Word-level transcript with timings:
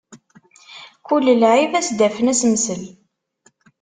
Kul 1.07 1.25
lɛib 1.41 1.71
ad 1.73 1.83
as-d-afen 1.85 2.31
asemsel. 2.33 2.81